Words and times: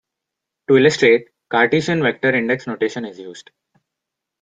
To 0.67 0.77
illustrate, 0.77 1.27
Cartesian 1.49 2.01
vector 2.01 2.33
index 2.33 2.65
notation 2.65 3.05
is 3.05 3.19
used. 3.19 3.51